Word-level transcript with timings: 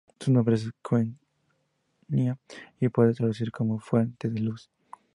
Su 0.19 0.31
nombre 0.31 0.55
es 0.55 0.67
quenya 0.81 2.35
y 2.79 2.89
puede 2.89 3.13
traducirse 3.13 3.51
como 3.51 3.79
‘fuente 3.79 4.31
de 4.31 4.39
luz’. 4.39 4.71